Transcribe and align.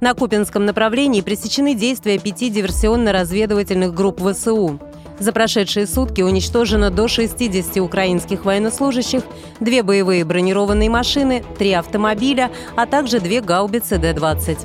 На 0.00 0.14
Купинском 0.14 0.64
направлении 0.64 1.20
пресечены 1.20 1.74
действия 1.74 2.18
пяти 2.18 2.48
диверсионно-разведывательных 2.48 3.92
групп 3.92 4.22
ВСУ. 4.22 4.80
За 5.18 5.30
прошедшие 5.32 5.86
сутки 5.86 6.22
уничтожено 6.22 6.90
до 6.90 7.06
60 7.06 7.76
украинских 7.76 8.46
военнослужащих, 8.46 9.22
две 9.60 9.82
боевые 9.82 10.24
бронированные 10.24 10.88
машины, 10.88 11.44
три 11.58 11.72
автомобиля, 11.72 12.50
а 12.76 12.86
также 12.86 13.20
две 13.20 13.42
гаубицы 13.42 13.98
Д-20. 13.98 14.58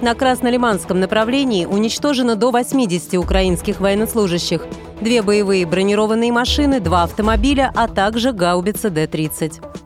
На 0.00 0.14
Краснолиманском 0.14 1.00
направлении 1.00 1.66
уничтожено 1.66 2.36
до 2.36 2.52
80 2.52 3.14
украинских 3.14 3.80
военнослужащих, 3.80 4.64
две 5.00 5.22
боевые 5.22 5.66
бронированные 5.66 6.30
машины, 6.30 6.78
два 6.78 7.02
автомобиля, 7.02 7.72
а 7.74 7.88
также 7.88 8.30
гаубица 8.30 8.90
Д-30. 8.90 9.83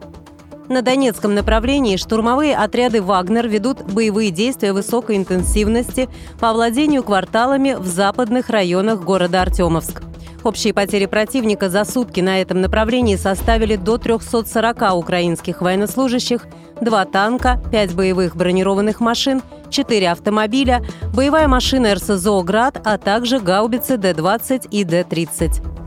На 0.68 0.82
Донецком 0.82 1.34
направлении 1.34 1.96
штурмовые 1.96 2.54
отряды 2.54 3.00
«Вагнер» 3.00 3.48
ведут 3.48 3.82
боевые 3.82 4.30
действия 4.30 4.74
высокой 4.74 5.16
интенсивности 5.16 6.10
по 6.38 6.52
владению 6.52 7.02
кварталами 7.02 7.74
в 7.78 7.86
западных 7.86 8.50
районах 8.50 9.02
города 9.02 9.40
Артемовск. 9.40 10.02
Общие 10.44 10.74
потери 10.74 11.06
противника 11.06 11.70
за 11.70 11.84
сутки 11.84 12.20
на 12.20 12.40
этом 12.40 12.60
направлении 12.60 13.16
составили 13.16 13.76
до 13.76 13.96
340 13.96 14.94
украинских 14.94 15.62
военнослужащих, 15.62 16.46
два 16.82 17.06
танка, 17.06 17.60
пять 17.72 17.94
боевых 17.94 18.36
бронированных 18.36 19.00
машин, 19.00 19.42
четыре 19.70 20.10
автомобиля, 20.10 20.84
боевая 21.14 21.48
машина 21.48 21.94
РСЗО 21.94 22.42
«Град», 22.42 22.80
а 22.84 22.98
также 22.98 23.40
гаубицы 23.40 23.96
Д-20 23.96 24.68
и 24.70 24.84
Д-30. 24.84 25.77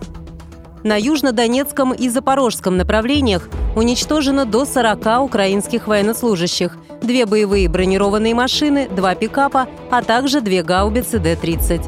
На 0.84 1.00
южнодонецком 1.00 1.94
и 1.94 2.10
запорожском 2.10 2.76
направлениях 2.76 3.50
уничтожено 3.76 4.46
до 4.46 4.66
40 4.66 5.22
украинских 5.22 5.88
военнослужащих, 5.88 6.76
две 7.02 7.26
боевые 7.28 7.70
бронированные 7.70 8.34
машины, 8.34 8.90
два 8.90 9.14
пикапа, 9.14 9.68
а 9.92 10.02
также 10.02 10.42
две 10.42 10.64
гаубицы 10.64 11.20
Д-30. 11.20 11.84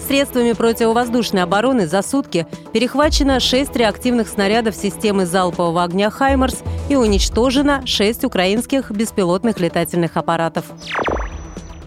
Средствами 0.00 0.52
противовоздушной 0.52 1.42
обороны 1.42 1.86
за 1.86 2.02
сутки 2.02 2.46
перехвачено 2.72 3.38
6 3.38 3.76
реактивных 3.76 4.28
снарядов 4.28 4.74
системы 4.74 5.26
залпового 5.26 5.84
огня 5.84 6.10
«Хаймарс» 6.10 6.62
и 6.88 6.96
уничтожено 6.96 7.86
6 7.86 8.24
украинских 8.24 8.90
беспилотных 8.90 9.60
летательных 9.60 10.16
аппаратов. 10.16 10.64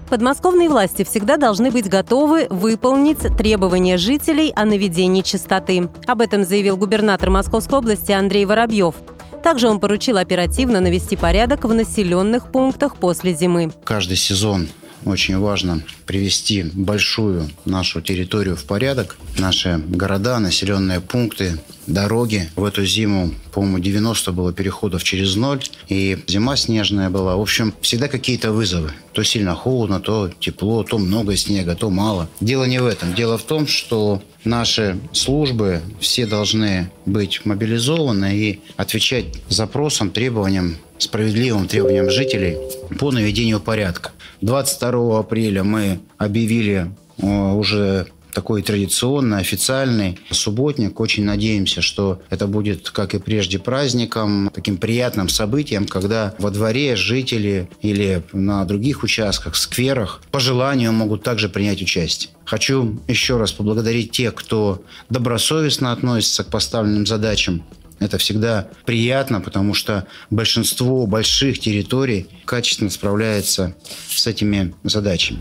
Подмосковные 0.09 0.69
власти 0.69 1.03
всегда 1.03 1.37
должны 1.37 1.71
быть 1.71 1.89
готовы 1.89 2.47
выполнить 2.49 3.19
требования 3.37 3.97
жителей 3.97 4.53
о 4.55 4.65
наведении 4.65 5.21
чистоты. 5.21 5.89
Об 6.05 6.21
этом 6.21 6.43
заявил 6.43 6.77
губернатор 6.77 7.31
Московской 7.31 7.79
области 7.79 8.11
Андрей 8.11 8.45
Воробьев. 8.45 8.95
Также 9.43 9.67
он 9.67 9.79
поручил 9.79 10.17
оперативно 10.17 10.79
навести 10.79 11.15
порядок 11.15 11.65
в 11.65 11.73
населенных 11.73 12.51
пунктах 12.51 12.95
после 12.97 13.33
зимы. 13.33 13.71
Каждый 13.83 14.17
сезон 14.17 14.69
очень 15.05 15.37
важно 15.37 15.83
привести 16.05 16.63
большую 16.63 17.49
нашу 17.65 18.01
территорию 18.01 18.55
в 18.55 18.65
порядок. 18.65 19.17
Наши 19.37 19.81
города, 19.87 20.39
населенные 20.39 20.99
пункты, 20.99 21.59
дороги. 21.87 22.49
В 22.55 22.63
эту 22.63 22.85
зиму, 22.85 23.33
по-моему, 23.53 23.79
90 23.79 24.31
было 24.31 24.53
переходов 24.53 25.03
через 25.03 25.35
ноль. 25.35 25.63
И 25.87 26.17
зима 26.27 26.55
снежная 26.55 27.09
была. 27.09 27.35
В 27.35 27.41
общем, 27.41 27.73
всегда 27.81 28.07
какие-то 28.07 28.51
вызовы. 28.51 28.91
То 29.13 29.23
сильно 29.23 29.55
холодно, 29.55 29.99
то 29.99 30.29
тепло, 30.39 30.83
то 30.83 30.97
много 30.97 31.35
снега, 31.35 31.75
то 31.75 31.89
мало. 31.89 32.29
Дело 32.41 32.65
не 32.65 32.79
в 32.79 32.85
этом. 32.85 33.13
Дело 33.13 33.37
в 33.37 33.43
том, 33.43 33.67
что 33.67 34.21
наши 34.43 34.97
службы 35.13 35.81
все 35.99 36.25
должны 36.25 36.89
быть 37.05 37.45
мобилизованы 37.45 38.35
и 38.35 38.61
отвечать 38.77 39.25
запросам, 39.49 40.09
требованиям 40.09 40.77
справедливым 40.97 41.67
требованиям 41.67 42.09
жителей 42.09 42.57
по 42.99 43.11
наведению 43.11 43.59
порядка. 43.59 44.11
22 44.45 45.19
апреля 45.19 45.63
мы 45.63 46.01
объявили 46.19 46.91
э, 47.17 47.25
уже 47.25 48.05
такой 48.31 48.61
традиционный, 48.61 49.39
официальный 49.39 50.19
субботник. 50.29 50.99
Очень 50.99 51.23
надеемся, 51.23 51.81
что 51.81 52.21
это 52.29 52.45
будет, 52.45 52.91
как 52.91 53.15
и 53.15 53.17
прежде, 53.17 53.57
праздником, 53.57 54.51
таким 54.53 54.77
приятным 54.77 55.29
событием, 55.29 55.87
когда 55.87 56.35
во 56.37 56.51
дворе 56.51 56.95
жители 56.95 57.69
или 57.81 58.23
на 58.33 58.65
других 58.65 59.01
участках, 59.01 59.55
скверах 59.55 60.21
по 60.31 60.39
желанию 60.39 60.91
могут 60.93 61.23
также 61.23 61.49
принять 61.49 61.81
участие. 61.81 62.31
Хочу 62.43 62.99
еще 63.07 63.37
раз 63.37 63.51
поблагодарить 63.51 64.11
тех, 64.11 64.35
кто 64.35 64.83
добросовестно 65.09 65.91
относится 65.91 66.43
к 66.43 66.51
поставленным 66.51 67.07
задачам, 67.07 67.63
это 67.99 68.17
всегда 68.17 68.67
приятно, 68.85 69.41
потому 69.41 69.73
что 69.73 70.05
большинство 70.29 71.07
больших 71.07 71.59
территорий 71.59 72.27
качественно 72.45 72.89
справляется 72.89 73.75
с 74.09 74.27
этими 74.27 74.73
задачами. 74.83 75.39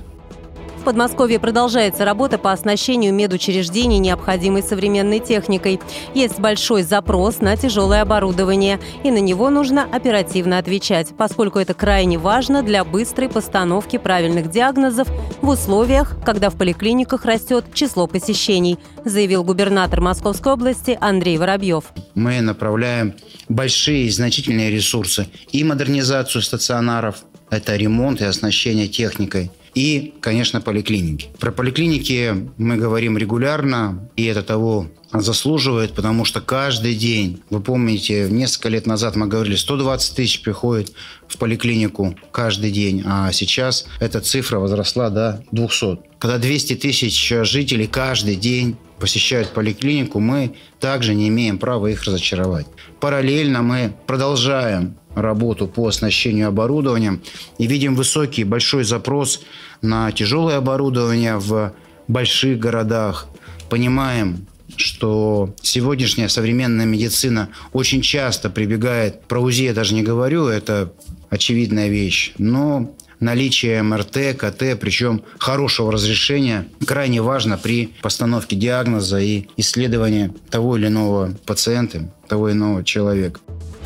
Подмосковье 0.84 1.38
продолжается 1.38 2.04
работа 2.04 2.36
по 2.36 2.52
оснащению 2.52 3.14
медучреждений 3.14 3.98
необходимой 3.98 4.62
современной 4.62 5.18
техникой. 5.18 5.80
Есть 6.12 6.38
большой 6.38 6.82
запрос 6.82 7.40
на 7.40 7.56
тяжелое 7.56 8.02
оборудование, 8.02 8.78
и 9.02 9.10
на 9.10 9.18
него 9.18 9.48
нужно 9.48 9.84
оперативно 9.84 10.58
отвечать, 10.58 11.08
поскольку 11.16 11.58
это 11.58 11.72
крайне 11.72 12.18
важно 12.18 12.62
для 12.62 12.84
быстрой 12.84 13.30
постановки 13.30 13.96
правильных 13.96 14.50
диагнозов 14.50 15.08
в 15.40 15.48
условиях, 15.48 16.16
когда 16.22 16.50
в 16.50 16.56
поликлиниках 16.56 17.24
растет 17.24 17.64
число 17.72 18.06
посещений, 18.06 18.78
заявил 19.06 19.42
губернатор 19.42 20.02
Московской 20.02 20.52
области 20.52 20.98
Андрей 21.00 21.38
Воробьев. 21.38 21.84
Мы 22.14 22.42
направляем 22.42 23.14
большие 23.48 24.04
и 24.04 24.10
значительные 24.10 24.70
ресурсы 24.70 25.28
и 25.50 25.64
модернизацию 25.64 26.42
стационаров, 26.42 27.24
это 27.48 27.74
ремонт 27.74 28.20
и 28.20 28.24
оснащение 28.24 28.86
техникой– 28.86 29.50
и, 29.74 30.14
конечно, 30.20 30.60
поликлиники. 30.60 31.28
Про 31.38 31.52
поликлиники 31.52 32.50
мы 32.56 32.76
говорим 32.76 33.18
регулярно, 33.18 34.08
и 34.16 34.24
это 34.24 34.42
того 34.42 34.88
заслуживает, 35.12 35.94
потому 35.94 36.24
что 36.24 36.40
каждый 36.40 36.94
день, 36.94 37.40
вы 37.50 37.60
помните, 37.60 38.28
несколько 38.30 38.68
лет 38.68 38.86
назад 38.86 39.16
мы 39.16 39.26
говорили, 39.26 39.54
120 39.54 40.16
тысяч 40.16 40.42
приходит 40.42 40.92
в 41.28 41.38
поликлинику 41.38 42.16
каждый 42.32 42.70
день, 42.70 43.02
а 43.06 43.30
сейчас 43.32 43.86
эта 44.00 44.20
цифра 44.20 44.58
возросла 44.58 45.10
до 45.10 45.44
200. 45.52 45.98
Когда 46.18 46.38
200 46.38 46.76
тысяч 46.76 47.32
жителей 47.42 47.86
каждый 47.86 48.36
день 48.36 48.76
посещают 48.98 49.50
поликлинику, 49.50 50.20
мы 50.20 50.54
также 50.80 51.14
не 51.14 51.28
имеем 51.28 51.58
права 51.58 51.88
их 51.88 52.02
разочаровать. 52.04 52.66
Параллельно 53.00 53.62
мы 53.62 53.94
продолжаем 54.06 54.96
работу 55.14 55.66
по 55.66 55.88
оснащению 55.88 56.48
оборудованием 56.48 57.22
и 57.58 57.66
видим 57.66 57.94
высокий, 57.94 58.44
большой 58.44 58.84
запрос 58.84 59.42
на 59.82 60.10
тяжелое 60.12 60.56
оборудование 60.56 61.38
в 61.38 61.72
больших 62.08 62.58
городах. 62.58 63.28
Понимаем, 63.68 64.46
что 64.76 65.54
сегодняшняя 65.62 66.28
современная 66.28 66.86
медицина 66.86 67.48
очень 67.72 68.02
часто 68.02 68.50
прибегает, 68.50 69.22
про 69.24 69.40
УЗИ 69.40 69.64
я 69.64 69.74
даже 69.74 69.94
не 69.94 70.02
говорю, 70.02 70.46
это 70.46 70.92
очевидная 71.30 71.88
вещь, 71.88 72.32
но 72.38 72.94
наличие 73.20 73.82
МРТ, 73.82 74.36
КТ, 74.38 74.78
причем 74.80 75.22
хорошего 75.38 75.92
разрешения, 75.92 76.68
крайне 76.86 77.22
важно 77.22 77.58
при 77.58 77.94
постановке 78.02 78.56
диагноза 78.56 79.18
и 79.18 79.46
исследовании 79.56 80.32
того 80.50 80.76
или 80.76 80.86
иного 80.86 81.32
пациента, 81.46 82.12
того 82.28 82.48
или 82.48 82.56
иного 82.56 82.84
человека. 82.84 83.40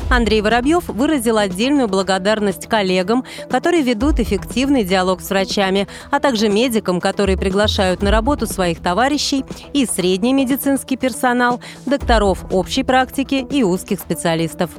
Андрей 0.09 0.41
Воробьев 0.41 0.87
выразил 0.87 1.37
отдельную 1.37 1.87
благодарность 1.87 2.67
коллегам, 2.67 3.23
которые 3.49 3.83
ведут 3.83 4.19
эффективный 4.19 4.83
диалог 4.83 5.21
с 5.21 5.29
врачами, 5.29 5.87
а 6.09 6.19
также 6.19 6.49
медикам, 6.49 6.99
которые 6.99 7.37
приглашают 7.37 8.01
на 8.01 8.11
работу 8.11 8.47
своих 8.47 8.81
товарищей 8.81 9.45
и 9.73 9.85
средний 9.85 10.33
медицинский 10.33 10.97
персонал, 10.97 11.61
докторов 11.85 12.43
общей 12.51 12.83
практики 12.83 13.45
и 13.49 13.63
узких 13.63 13.99
специалистов. 13.99 14.71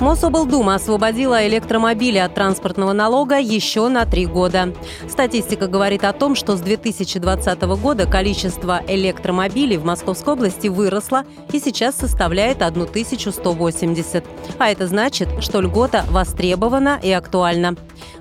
Мособлдума 0.00 0.76
освободила 0.76 1.46
электромобили 1.48 2.18
от 2.18 2.34
транспортного 2.34 2.92
налога 2.92 3.38
еще 3.38 3.88
на 3.88 4.06
три 4.06 4.26
года. 4.26 4.72
Статистика 5.08 5.66
говорит 5.66 6.04
о 6.04 6.12
том, 6.12 6.36
что 6.36 6.56
с 6.56 6.60
2020 6.60 7.62
года 7.62 8.06
количество 8.06 8.80
электромобилей 8.86 9.76
в 9.76 9.84
Московской 9.84 10.34
области 10.34 10.68
выросло 10.68 11.24
и 11.52 11.58
сейчас 11.58 11.96
составляет 11.96 12.62
1180. 12.62 14.24
А 14.58 14.70
это 14.70 14.86
значит, 14.86 15.28
что 15.40 15.60
льгота 15.60 16.04
востребована 16.10 17.00
и 17.02 17.10
актуальна. 17.10 17.74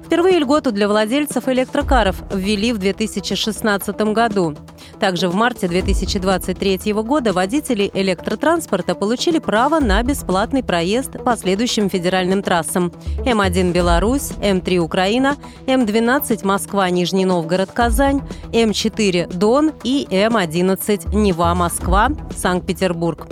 Впервые 0.07 0.39
льготу 0.39 0.71
для 0.71 0.87
владельцев 0.87 1.49
электрокаров 1.49 2.15
ввели 2.33 2.71
в 2.71 2.77
2016 2.77 3.99
году. 4.13 4.55
Также 5.01 5.27
в 5.27 5.35
марте 5.35 5.67
2023 5.67 6.93
года 6.93 7.33
водители 7.33 7.91
электротранспорта 7.93 8.95
получили 8.95 9.39
право 9.39 9.81
на 9.81 10.01
бесплатный 10.03 10.63
проезд 10.63 11.21
по 11.25 11.35
следующим 11.35 11.89
федеральным 11.89 12.41
трассам 12.41 12.93
М1 13.25 13.73
Беларусь, 13.73 14.31
М3 14.41 14.77
Украина, 14.77 15.35
М12 15.65 16.45
Москва, 16.45 16.89
Нижний 16.89 17.25
Новгород, 17.25 17.71
Казань, 17.73 18.21
М4 18.53 19.33
Дон 19.33 19.73
и 19.83 20.07
М11 20.09 21.13
Нева, 21.13 21.53
Москва, 21.53 22.11
Санкт-Петербург. 22.33 23.27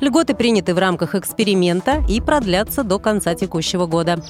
Льготы 0.00 0.34
приняты 0.34 0.74
в 0.74 0.78
рамках 0.78 1.14
эксперимента 1.14 2.02
и 2.08 2.20
продлятся 2.20 2.82
до 2.82 2.98
конца 2.98 3.36
текущего 3.36 3.86
года. 3.86 4.20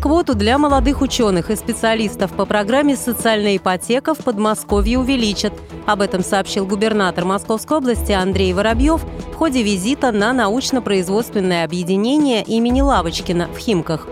Квоту 0.00 0.34
для 0.34 0.58
молодых 0.58 1.00
ученых 1.00 1.50
и 1.50 1.56
специалистов 1.56 2.32
по 2.32 2.44
программе 2.44 2.96
«Социальная 2.96 3.56
ипотека» 3.56 4.14
в 4.14 4.18
Подмосковье 4.18 4.98
увеличат. 4.98 5.52
Об 5.86 6.00
этом 6.00 6.22
сообщил 6.22 6.66
губернатор 6.66 7.24
Московской 7.24 7.78
области 7.78 8.12
Андрей 8.12 8.52
Воробьев 8.52 9.02
в 9.02 9.34
ходе 9.34 9.62
визита 9.62 10.12
на 10.12 10.32
научно-производственное 10.32 11.64
объединение 11.64 12.44
имени 12.44 12.82
Лавочкина 12.82 13.48
в 13.48 13.58
Химках. 13.58 14.06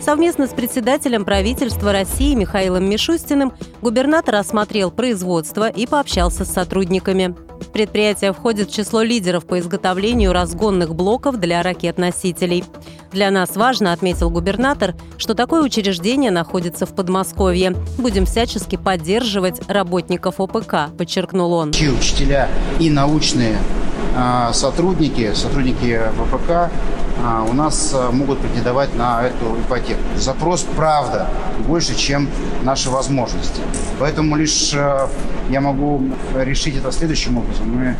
Совместно 0.00 0.46
с 0.46 0.50
председателем 0.50 1.24
правительства 1.24 1.92
России 1.92 2.34
Михаилом 2.34 2.88
Мишустиным 2.88 3.52
губернатор 3.80 4.36
осмотрел 4.36 4.90
производство 4.90 5.68
и 5.68 5.86
пообщался 5.86 6.44
с 6.44 6.52
сотрудниками. 6.52 7.34
Предприятие 7.74 8.32
входит 8.32 8.70
в 8.70 8.72
число 8.72 9.02
лидеров 9.02 9.46
по 9.46 9.58
изготовлению 9.58 10.32
разгонных 10.32 10.94
блоков 10.94 11.40
для 11.40 11.60
ракет-носителей. 11.60 12.62
Для 13.10 13.32
нас 13.32 13.56
важно, 13.56 13.92
отметил 13.92 14.30
губернатор, 14.30 14.94
что 15.18 15.34
такое 15.34 15.60
учреждение 15.60 16.30
находится 16.30 16.86
в 16.86 16.94
Подмосковье. 16.94 17.74
Будем 17.98 18.26
всячески 18.26 18.76
поддерживать 18.76 19.68
работников 19.68 20.38
ОПК, 20.38 20.96
подчеркнул 20.96 21.52
он. 21.52 21.72
И 21.72 21.88
учителя 21.88 22.48
и 22.78 22.88
научные 22.90 23.58
а, 24.14 24.52
сотрудники, 24.52 25.34
сотрудники 25.34 26.00
ВПК 26.16 26.70
а, 27.24 27.42
у 27.42 27.54
нас 27.54 27.90
а, 27.92 28.12
могут 28.12 28.38
претендовать 28.38 28.94
на 28.94 29.24
эту 29.24 29.58
ипотеку. 29.66 30.00
Запрос, 30.16 30.64
правда, 30.76 31.26
больше, 31.66 31.96
чем 31.96 32.28
наши 32.62 32.88
возможности. 32.88 33.62
Поэтому 33.98 34.36
лишь 34.36 34.72
я 35.50 35.60
могу 35.60 36.00
решить 36.34 36.76
это 36.76 36.90
следующим 36.92 37.38
образом. 37.38 37.68
Мы 37.70 37.96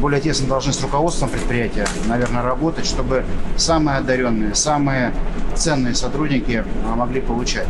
более 0.00 0.20
тесно 0.20 0.48
должны 0.48 0.72
с 0.72 0.82
руководством 0.82 1.28
предприятия, 1.28 1.86
наверное, 2.06 2.42
работать, 2.42 2.86
чтобы 2.86 3.24
самые 3.56 3.98
одаренные, 3.98 4.54
самые 4.54 5.12
ценные 5.54 5.94
сотрудники 5.94 6.64
могли 6.96 7.20
получать. 7.20 7.66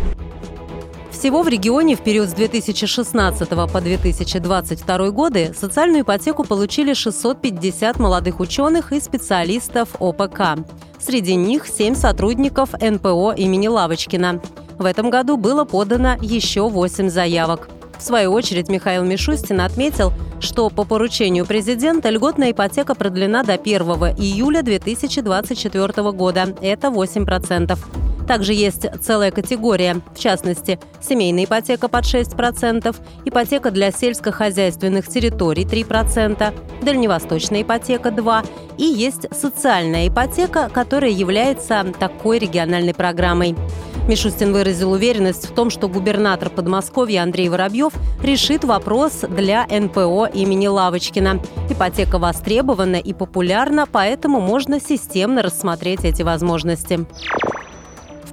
Всего 1.10 1.42
в 1.42 1.48
регионе 1.48 1.96
в 1.96 2.02
период 2.02 2.28
с 2.28 2.34
2016 2.34 3.48
по 3.48 3.80
2022 3.80 5.10
годы 5.10 5.54
социальную 5.58 6.02
ипотеку 6.02 6.44
получили 6.44 6.92
650 6.92 7.98
молодых 7.98 8.38
ученых 8.38 8.92
и 8.92 9.00
специалистов 9.00 9.88
ОПК. 9.98 10.60
Среди 11.00 11.34
них 11.34 11.66
7 11.66 11.94
сотрудников 11.94 12.74
НПО 12.74 13.32
имени 13.32 13.66
Лавочкина. 13.66 14.42
В 14.78 14.84
этом 14.84 15.08
году 15.08 15.38
было 15.38 15.64
подано 15.64 16.16
еще 16.20 16.68
8 16.68 17.08
заявок. 17.08 17.70
В 17.98 18.02
свою 18.02 18.32
очередь 18.32 18.68
Михаил 18.68 19.04
Мишустин 19.04 19.60
отметил, 19.60 20.12
что 20.40 20.68
по 20.70 20.84
поручению 20.84 21.46
президента 21.46 22.10
льготная 22.10 22.52
ипотека 22.52 22.94
продлена 22.94 23.42
до 23.42 23.54
1 23.54 23.80
июля 24.18 24.62
2024 24.62 26.12
года. 26.12 26.54
Это 26.60 26.88
8%. 26.88 27.78
Также 28.26 28.54
есть 28.54 28.86
целая 29.00 29.30
категория, 29.30 30.00
в 30.14 30.18
частности, 30.18 30.80
семейная 31.00 31.44
ипотека 31.44 31.88
под 31.88 32.04
6%, 32.04 32.96
ипотека 33.24 33.70
для 33.70 33.92
сельскохозяйственных 33.92 35.06
территорий 35.06 35.64
3%, 35.64 36.54
дальневосточная 36.82 37.62
ипотека 37.62 38.08
2% 38.08 38.46
и 38.78 38.84
есть 38.84 39.26
социальная 39.32 40.08
ипотека, 40.08 40.68
которая 40.72 41.10
является 41.10 41.86
такой 41.98 42.38
региональной 42.38 42.94
программой. 42.94 43.56
Мишустин 44.08 44.52
выразил 44.52 44.92
уверенность 44.92 45.48
в 45.48 45.54
том, 45.54 45.70
что 45.70 45.88
губернатор 45.88 46.48
Подмосковья 46.50 47.22
Андрей 47.22 47.48
Воробьев 47.48 47.92
решит 48.22 48.64
вопрос 48.64 49.24
для 49.28 49.66
НПО 49.66 50.26
имени 50.26 50.66
Лавочкина. 50.68 51.40
Ипотека 51.70 52.18
востребована 52.18 52.96
и 52.96 53.12
популярна, 53.12 53.86
поэтому 53.90 54.40
можно 54.40 54.80
системно 54.80 55.42
рассмотреть 55.42 56.04
эти 56.04 56.22
возможности. 56.22 57.06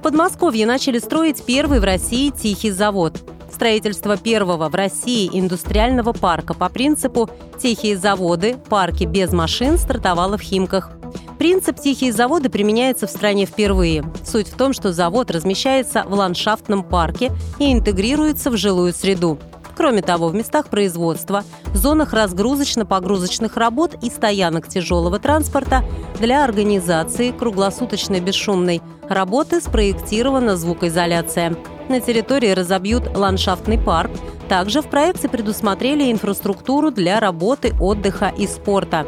Подмосковье 0.04 0.66
начали 0.66 0.98
строить 0.98 1.42
первый 1.46 1.80
в 1.80 1.84
России 1.84 2.28
«Тихий 2.28 2.70
завод». 2.70 3.22
Строительство 3.50 4.18
первого 4.18 4.68
в 4.68 4.74
России 4.74 5.30
индустриального 5.32 6.12
парка 6.12 6.52
по 6.52 6.68
принципу 6.68 7.30
«Тихие 7.58 7.96
заводы, 7.96 8.58
парки 8.68 9.04
без 9.04 9.32
машин» 9.32 9.78
стартовало 9.78 10.36
в 10.36 10.42
Химках. 10.42 10.90
Принцип 11.38 11.80
«Тихие 11.80 12.12
заводы» 12.12 12.48
применяется 12.48 13.06
в 13.06 13.10
стране 13.10 13.44
впервые. 13.44 14.04
Суть 14.24 14.48
в 14.48 14.56
том, 14.56 14.72
что 14.72 14.92
завод 14.92 15.30
размещается 15.30 16.04
в 16.06 16.14
ландшафтном 16.14 16.84
парке 16.84 17.32
и 17.58 17.72
интегрируется 17.72 18.50
в 18.50 18.56
жилую 18.56 18.92
среду. 18.92 19.38
Кроме 19.76 20.02
того, 20.02 20.28
в 20.28 20.34
местах 20.34 20.68
производства, 20.68 21.42
зонах 21.74 22.14
разгрузочно-погрузочных 22.14 23.56
работ 23.56 23.96
и 24.02 24.08
стоянок 24.08 24.68
тяжелого 24.68 25.18
транспорта 25.18 25.84
для 26.20 26.44
организации 26.44 27.32
круглосуточной 27.32 28.20
бесшумной 28.20 28.80
работы 29.08 29.60
спроектирована 29.60 30.56
звукоизоляция. 30.56 31.56
На 31.88 32.00
территории 32.00 32.50
разобьют 32.50 33.16
ландшафтный 33.16 33.78
парк. 33.78 34.12
Также 34.48 34.80
в 34.80 34.86
проекте 34.86 35.28
предусмотрели 35.28 36.12
инфраструктуру 36.12 36.90
для 36.90 37.18
работы, 37.18 37.74
отдыха 37.80 38.32
и 38.36 38.46
спорта. 38.46 39.06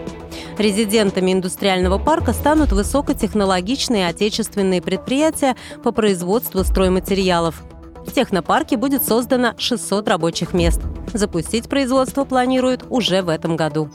Резидентами 0.59 1.33
индустриального 1.33 1.99
парка 1.99 2.33
станут 2.33 2.73
высокотехнологичные 2.73 4.09
отечественные 4.09 4.81
предприятия 4.81 5.55
по 5.83 5.93
производству 5.93 6.65
стройматериалов. 6.65 7.63
В 8.07 8.13
технопарке 8.13 8.77
будет 8.77 9.03
создано 9.03 9.55
600 9.59 10.09
рабочих 10.09 10.55
мест. 10.55 10.81
Запустить 11.13 11.69
производство 11.69 12.25
планируют 12.25 12.85
уже 12.89 13.23
в 13.23 13.29
этом 13.29 13.57
году. 13.57 13.91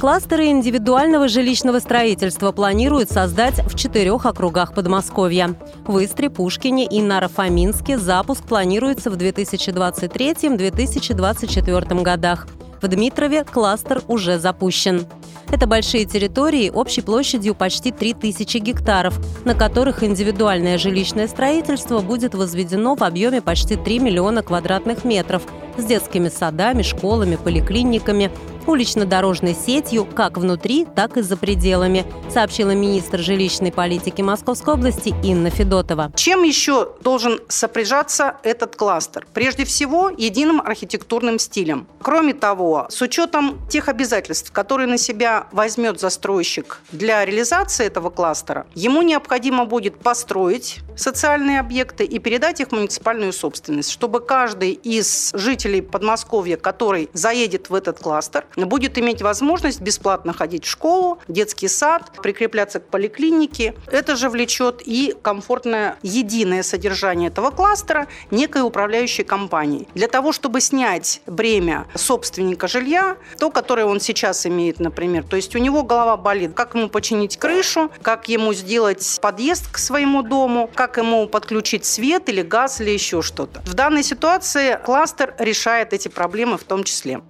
Кластеры 0.00 0.46
индивидуального 0.48 1.28
жилищного 1.28 1.78
строительства 1.78 2.50
планируют 2.52 3.10
создать 3.10 3.64
в 3.66 3.74
четырех 3.76 4.26
округах 4.26 4.74
Подмосковья. 4.74 5.54
В 5.86 6.04
Истре, 6.04 6.28
Пушкине 6.28 6.86
и 6.86 7.00
Нарафаминске 7.00 7.96
запуск 7.96 8.44
планируется 8.44 9.10
в 9.10 9.16
2023-2024 9.16 12.02
годах. 12.02 12.46
В 12.80 12.88
Дмитрове 12.88 13.44
кластер 13.44 14.02
уже 14.06 14.38
запущен. 14.38 15.06
Это 15.50 15.66
большие 15.66 16.04
территории 16.04 16.70
общей 16.70 17.02
площадью 17.02 17.54
почти 17.54 17.90
3000 17.92 18.58
гектаров, 18.58 19.18
на 19.44 19.54
которых 19.54 20.02
индивидуальное 20.02 20.76
жилищное 20.76 21.28
строительство 21.28 22.00
будет 22.00 22.34
возведено 22.34 22.96
в 22.96 23.02
объеме 23.02 23.40
почти 23.40 23.76
3 23.76 24.00
миллиона 24.00 24.42
квадратных 24.42 25.04
метров 25.04 25.42
с 25.78 25.84
детскими 25.84 26.28
садами, 26.28 26.82
школами, 26.82 27.36
поликлиниками, 27.36 28.30
улично-дорожной 28.66 29.54
сетью 29.54 30.04
как 30.04 30.38
внутри, 30.38 30.86
так 30.94 31.16
и 31.16 31.22
за 31.22 31.36
пределами, 31.36 32.04
сообщила 32.32 32.72
министр 32.72 33.20
жилищной 33.20 33.72
политики 33.72 34.22
Московской 34.22 34.74
области 34.74 35.14
Инна 35.22 35.50
Федотова. 35.50 36.12
Чем 36.16 36.42
еще 36.42 36.92
должен 37.00 37.40
сопряжаться 37.48 38.36
этот 38.42 38.76
кластер? 38.76 39.26
Прежде 39.32 39.64
всего, 39.64 40.10
единым 40.10 40.60
архитектурным 40.60 41.38
стилем. 41.38 41.86
Кроме 42.02 42.34
того, 42.34 42.86
с 42.90 43.00
учетом 43.02 43.58
тех 43.68 43.88
обязательств, 43.88 44.52
которые 44.52 44.86
на 44.86 44.98
себя 44.98 45.46
возьмет 45.52 46.00
застройщик 46.00 46.80
для 46.92 47.24
реализации 47.24 47.86
этого 47.86 48.10
кластера, 48.10 48.66
ему 48.74 49.02
необходимо 49.02 49.64
будет 49.64 49.98
построить 49.98 50.78
социальные 50.96 51.60
объекты 51.60 52.04
и 52.04 52.18
передать 52.18 52.60
их 52.60 52.68
в 52.68 52.72
муниципальную 52.72 53.32
собственность, 53.32 53.90
чтобы 53.90 54.20
каждый 54.20 54.72
из 54.72 55.32
жителей 55.34 55.82
Подмосковья, 55.82 56.56
который 56.56 57.10
заедет 57.12 57.70
в 57.70 57.74
этот 57.74 57.98
кластер, 57.98 58.46
будет 58.64 58.98
иметь 58.98 59.22
возможность 59.22 59.80
бесплатно 59.80 60.32
ходить 60.32 60.64
в 60.64 60.68
школу, 60.68 61.18
детский 61.28 61.68
сад, 61.68 62.10
прикрепляться 62.22 62.80
к 62.80 62.88
поликлинике. 62.88 63.74
Это 63.86 64.16
же 64.16 64.28
влечет 64.28 64.82
и 64.84 65.14
комфортное 65.22 65.98
единое 66.02 66.62
содержание 66.62 67.28
этого 67.28 67.50
кластера 67.50 68.06
некой 68.30 68.62
управляющей 68.62 69.24
компании. 69.24 69.88
Для 69.94 70.08
того, 70.08 70.32
чтобы 70.32 70.60
снять 70.60 71.20
бремя 71.26 71.86
собственника 71.94 72.68
жилья, 72.68 73.16
то, 73.38 73.50
которое 73.50 73.86
он 73.86 74.00
сейчас 74.00 74.46
имеет, 74.46 74.80
например, 74.80 75.24
то 75.24 75.36
есть 75.36 75.54
у 75.54 75.58
него 75.58 75.82
голова 75.82 76.16
болит, 76.16 76.54
как 76.54 76.74
ему 76.74 76.88
починить 76.88 77.36
крышу, 77.36 77.90
как 78.02 78.28
ему 78.28 78.54
сделать 78.54 79.18
подъезд 79.20 79.70
к 79.70 79.78
своему 79.78 80.22
дому, 80.22 80.70
как 80.74 80.96
ему 80.96 81.26
подключить 81.26 81.84
свет 81.84 82.28
или 82.28 82.42
газ 82.42 82.80
или 82.80 82.90
еще 82.90 83.22
что-то. 83.22 83.60
В 83.66 83.74
данной 83.74 84.02
ситуации 84.02 84.78
кластер 84.84 85.34
решает 85.38 85.92
эти 85.92 86.08
проблемы 86.08 86.58
в 86.58 86.64
том 86.64 86.84
числе. 86.84 87.20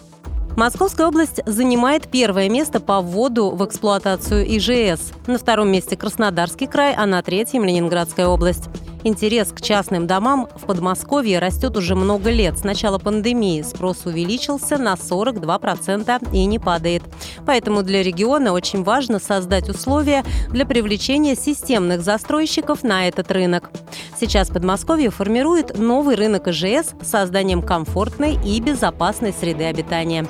Московская 0.57 1.07
область 1.07 1.43
занимает 1.45 2.09
первое 2.09 2.49
место 2.49 2.81
по 2.81 3.03
вводу 3.03 3.51
в 3.51 3.63
эксплуатацию 3.67 4.57
ИЖС. 4.57 5.13
На 5.27 5.37
втором 5.37 5.71
месте 5.71 5.99
Краснодарский 5.99 6.67
край, 6.67 6.95
а 6.97 7.05
на 7.05 7.23
третьем– 7.23 7.63
Ленинградская 7.67 8.27
область. 8.27 8.65
Интерес 9.07 9.53
к 9.53 9.61
частным 9.61 10.09
домам 10.09 10.49
в 10.57 10.67
Подмосковье 10.67 11.39
растет 11.39 11.77
уже 11.77 11.95
много 11.95 12.29
лет. 12.29 12.59
С 12.59 12.65
начала 12.65 12.99
пандемии 12.99 13.63
спрос 13.63 14.05
увеличился 14.05 14.79
на 14.79 14.95
42% 14.95 16.33
и 16.33 16.45
не 16.45 16.59
падает. 16.59 17.05
Поэтому 17.47 17.85
для 17.85 18.03
региона 18.03 18.53
очень 18.53 18.83
важно 18.83 19.21
создать 19.21 19.69
условия 19.69 20.25
для 20.49 20.67
привлечения 20.67 21.37
системных 21.37 22.03
застройщиков 22.03 22.83
на 22.83 23.07
этот 23.07 23.31
рынок. 23.31 23.71
Сейчас 24.19 24.49
Подмосковье 24.49 25.11
формирует 25.11 25.79
новый 25.79 26.17
рынок 26.17 26.49
ИЖС 26.49 26.95
с 27.01 27.09
созданием 27.09 27.63
комфортной 27.63 28.37
и 28.45 28.61
безопасной 28.61 29.33
среды 29.33 29.67
обитания. 29.67 30.27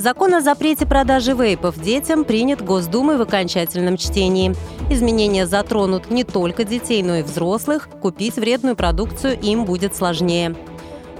Закон 0.00 0.32
о 0.32 0.40
запрете 0.40 0.86
продажи 0.86 1.34
вейпов 1.34 1.78
детям 1.78 2.24
принят 2.24 2.64
Госдумой 2.64 3.18
в 3.18 3.20
окончательном 3.20 3.98
чтении. 3.98 4.54
Изменения 4.88 5.46
затронут 5.46 6.10
не 6.10 6.24
только 6.24 6.64
детей, 6.64 7.02
но 7.02 7.16
и 7.16 7.22
взрослых. 7.22 7.90
Купить 8.00 8.36
вредную 8.36 8.76
продукцию 8.76 9.38
им 9.38 9.66
будет 9.66 9.94
сложнее. 9.94 10.56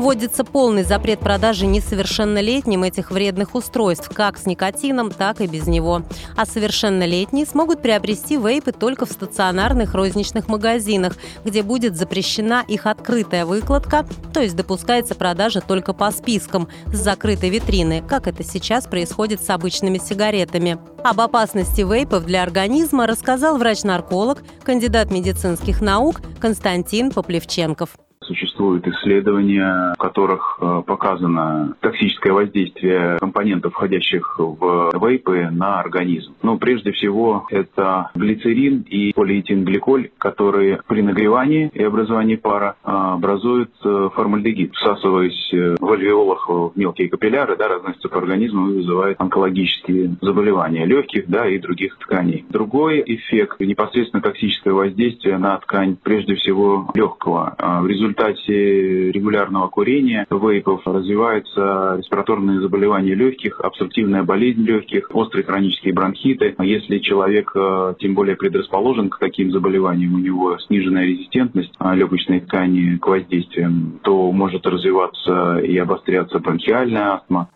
Вводится 0.01 0.45
полный 0.45 0.83
запрет 0.83 1.21
продажи 1.21 1.67
несовершеннолетним 1.67 2.85
этих 2.85 3.11
вредных 3.11 3.55
устройств, 3.55 4.11
как 4.15 4.39
с 4.39 4.47
никотином, 4.47 5.11
так 5.11 5.43
и 5.43 5.47
без 5.47 5.67
него. 5.67 6.05
А 6.39 6.47
совершеннолетние 6.47 7.45
смогут 7.45 7.83
приобрести 7.83 8.39
вейпы 8.39 8.73
только 8.73 9.05
в 9.05 9.13
стационарных 9.13 9.93
розничных 9.93 10.49
магазинах, 10.49 11.19
где 11.45 11.63
будет 11.63 11.99
запрещена 11.99 12.65
их 12.67 12.87
открытая 12.87 13.45
выкладка, 13.45 14.07
то 14.33 14.41
есть 14.41 14.57
допускается 14.57 15.15
продажа 15.15 15.61
только 15.61 15.93
по 15.93 16.11
спискам 16.13 16.69
с 16.87 16.97
закрытой 16.97 17.51
витрины, 17.51 18.03
как 18.09 18.27
это 18.27 18.43
сейчас 18.43 18.87
происходит 18.87 19.43
с 19.45 19.51
обычными 19.51 19.99
сигаретами. 19.99 20.79
Об 21.05 21.21
опасности 21.21 21.83
вейпов 21.83 22.25
для 22.25 22.43
организма 22.43 23.07
рассказал 23.07 23.59
врач-нарколог, 23.59 24.43
кандидат 24.63 25.11
медицинских 25.11 25.83
наук 25.83 26.23
Константин 26.41 27.11
Поплевченков. 27.11 27.91
Существуют 28.31 28.87
исследования, 28.87 29.93
в 29.95 29.99
которых 29.99 30.57
э, 30.61 30.83
показано 30.87 31.75
токсическое 31.81 32.33
воздействие 32.33 33.19
компонентов, 33.19 33.73
входящих 33.73 34.39
в 34.39 34.93
вейпы, 34.95 35.49
на 35.51 35.81
организм. 35.81 36.37
Ну, 36.41 36.57
прежде 36.57 36.93
всего, 36.93 37.49
это 37.51 38.13
глицерин 38.15 38.87
и 38.89 39.13
полиэтиленгликоль, 39.13 40.11
которые 40.17 40.81
при 40.87 41.03
нагревании 41.03 41.73
и 41.75 41.83
образовании 41.83 42.37
пара 42.37 42.77
э, 42.85 42.89
образуют 42.89 43.73
э, 43.85 44.11
формальдегид, 44.15 44.77
всасываясь 44.77 45.81
в 45.81 45.93
альвеолах 45.93 46.49
в 46.49 46.71
мелкие 46.77 47.09
капилляры, 47.09 47.57
да, 47.57 47.67
разносятся 47.67 48.09
по 48.11 48.19
организму 48.19 48.71
и 48.71 48.77
вызывают 48.77 49.21
онкологические 49.21 50.15
заболевания 50.21 50.87
легких 50.87 51.27
да, 51.27 51.49
и 51.49 51.59
других 51.59 51.99
тканей. 51.99 52.45
Другой 52.49 53.03
эффект– 53.05 53.57
непосредственно 53.59 54.23
токсическое 54.23 54.73
воздействие 54.73 55.37
на 55.39 55.57
ткань, 55.59 55.97
прежде 56.01 56.37
всего, 56.37 56.89
легкого. 56.95 57.57
В 57.59 57.89
результате 57.89 58.20
результате 58.21 59.11
регулярного 59.13 59.69
курения 59.69 60.27
вейпов 60.31 60.87
развиваются 60.87 61.97
респираторные 61.99 62.61
заболевания 62.61 63.15
легких, 63.15 63.61
обструктивная 63.61 64.23
болезнь 64.23 64.63
легких, 64.63 65.11
острые 65.13 65.45
хронические 65.45 65.95
бронхиты. 65.95 66.55
Если 66.61 66.99
человек 66.99 67.53
э, 67.55 67.95
тем 67.99 68.15
более 68.15 68.37
предрасположен 68.37 69.11
к 69.11 69.19
таким 69.19 69.51
заболеваниям, 69.53 70.15
у 70.15 70.19
него 70.19 70.59
сниженная 70.59 71.05
резистентность 71.05 71.73
а, 71.79 71.95
легочной 71.95 72.41
ткани 72.41 72.97
к 72.97 73.07
воздействиям, 73.07 74.01
то 74.03 74.31
может 74.33 74.67
развиваться 74.67 75.59
и 75.59 75.77
обостряться 75.79 76.39
бронхиальная 76.39 77.15
астма. 77.15 77.49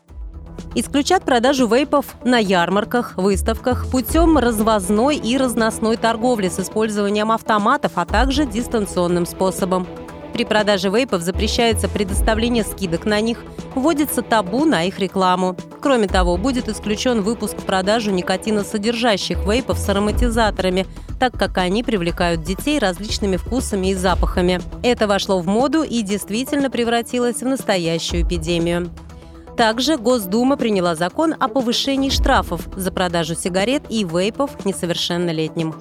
Исключат 0.77 1.25
продажу 1.25 1.67
вейпов 1.67 2.15
на 2.25 2.39
ярмарках, 2.39 3.17
выставках 3.17 3.91
путем 3.91 4.39
развозной 4.39 5.17
и 5.17 5.37
разносной 5.37 5.97
торговли 5.97 6.49
с 6.49 6.61
использованием 6.61 7.33
автоматов, 7.33 7.93
а 7.97 8.07
также 8.07 8.47
дистанционным 8.47 9.27
способом. 9.27 9.87
При 10.35 10.45
продаже 10.45 10.89
вейпов 10.89 11.23
запрещается 11.23 11.89
предоставление 11.89 12.65
скидок 12.65 13.07
на 13.07 13.21
них, 13.21 13.39
вводится 13.77 14.21
табу 14.21 14.65
на 14.65 14.83
их 14.83 14.99
рекламу. 14.99 15.57
Кроме 15.81 16.09
того, 16.09 16.37
будет 16.37 16.69
исключен 16.69 17.23
выпуск 17.23 17.57
в 17.57 17.65
продажу 17.65 18.11
никотиносодержащих 18.11 19.47
вейпов 19.47 19.79
с 19.79 19.89
ароматизаторами, 19.89 20.89
так 21.21 21.39
как 21.39 21.59
они 21.59 21.85
привлекают 21.85 22.43
детей 22.43 22.81
различными 22.81 23.37
вкусами 23.37 23.93
и 23.93 23.95
запахами. 23.95 24.61
Это 24.83 25.07
вошло 25.07 25.39
в 25.39 25.47
моду 25.47 25.85
и 25.85 26.03
действительно 26.03 26.69
превратилось 26.69 27.37
в 27.37 27.47
настоящую 27.47 28.23
эпидемию. 28.23 28.91
Также 29.57 29.97
Госдума 29.97 30.57
приняла 30.57 30.97
закон 30.97 31.37
о 31.39 31.47
повышении 31.47 32.11
штрафов 32.11 32.63
за 32.75 32.91
продажу 32.91 33.37
сигарет 33.37 33.85
и 33.89 34.03
вейпов 34.03 34.65
несовершеннолетним. 34.65 35.77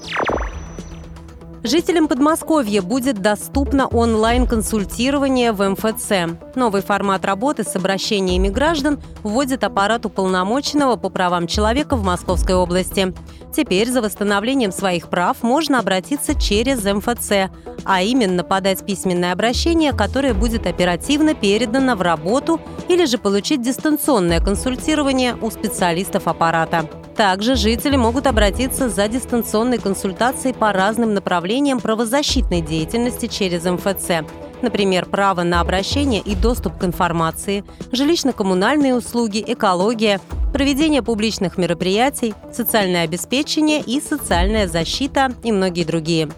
Жителям 1.64 2.10
Подмосковья 2.10 2.82
будет 2.82 3.22
доступно 3.22 3.88
онлайн-консультирование 3.88 5.54
в 5.54 5.66
МФЦ. 5.70 6.36
Новый 6.56 6.82
формат 6.82 7.24
работы 7.24 7.64
с 7.64 7.74
обращениями 7.78 8.50
граждан 8.50 9.02
вводит 9.24 9.64
аппарат 9.64 10.06
уполномоченного 10.06 10.98
по 10.98 11.08
правам 11.08 11.48
человека 11.48 11.96
в 11.96 12.04
Московской 12.04 12.56
области. 12.56 13.14
Теперь 13.56 13.90
за 13.90 14.02
восстановлением 14.02 14.74
своих 14.74 15.08
прав 15.08 15.42
можно 15.42 15.80
обратиться 15.80 16.36
через 16.36 16.84
МФЦ, 16.84 17.50
а 17.86 18.02
именно 18.02 18.44
подать 18.44 18.86
письменное 18.86 19.32
обращение, 19.32 19.94
которое 19.94 20.34
будет 20.34 20.68
оперативно 20.68 21.34
передано 21.34 21.96
в 21.96 22.02
работу 22.02 22.60
или 22.90 23.06
же 23.06 23.18
получить 23.18 23.62
дистанционное 23.62 24.42
консультирование 24.42 25.38
у 25.42 25.50
специалистов 25.50 26.28
аппарата. 26.28 26.90
Также 27.16 27.56
жители 27.56 27.96
могут 27.96 28.26
обратиться 28.26 28.90
за 28.90 29.08
дистанционной 29.08 29.78
консультацией 29.78 30.56
по 30.56 30.74
разным 30.74 31.14
направлениям 31.14 31.80
правозащитной 31.80 32.62
деятельности 32.62 33.28
через 33.28 33.66
МФЦ. 33.66 34.28
Например, 34.62 35.06
право 35.06 35.44
на 35.44 35.62
обращение 35.62 36.22
и 36.22 36.36
доступ 36.36 36.78
к 36.78 36.84
информации, 36.86 37.64
жилищно-коммунальные 37.92 38.96
услуги, 38.96 39.44
экология, 39.46 40.20
проведение 40.54 41.04
публичных 41.04 41.58
мероприятий, 41.58 42.34
социальное 42.52 43.04
обеспечение 43.04 43.82
и 43.82 44.00
социальная 44.02 44.68
защита 44.68 45.34
и 45.44 45.52
многие 45.52 45.84
другие. 45.84 46.30